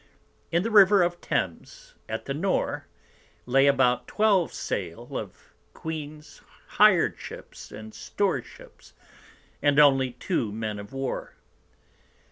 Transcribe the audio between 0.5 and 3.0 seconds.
In the River of Thames, at the Nore,